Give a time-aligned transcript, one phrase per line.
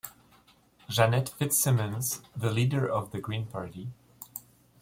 [0.89, 3.91] Jeanette Fitzsimons, the leader of the Green party.